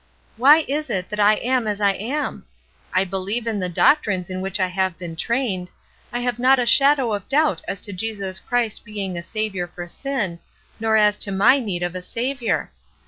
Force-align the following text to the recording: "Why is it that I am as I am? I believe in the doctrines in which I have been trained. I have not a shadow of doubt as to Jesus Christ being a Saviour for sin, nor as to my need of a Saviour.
"Why 0.35 0.65
is 0.67 0.89
it 0.89 1.09
that 1.09 1.19
I 1.19 1.35
am 1.35 1.67
as 1.67 1.79
I 1.79 1.91
am? 1.93 2.45
I 2.91 3.03
believe 3.03 3.45
in 3.45 3.59
the 3.59 3.69
doctrines 3.69 4.31
in 4.31 4.41
which 4.41 4.59
I 4.59 4.65
have 4.65 4.97
been 4.97 5.15
trained. 5.15 5.69
I 6.11 6.21
have 6.21 6.39
not 6.39 6.57
a 6.57 6.65
shadow 6.65 7.13
of 7.13 7.29
doubt 7.29 7.61
as 7.67 7.81
to 7.81 7.93
Jesus 7.93 8.39
Christ 8.39 8.83
being 8.83 9.15
a 9.15 9.21
Saviour 9.21 9.67
for 9.67 9.87
sin, 9.87 10.39
nor 10.79 10.97
as 10.97 11.17
to 11.17 11.31
my 11.31 11.59
need 11.59 11.83
of 11.83 11.93
a 11.93 12.01
Saviour. 12.01 12.71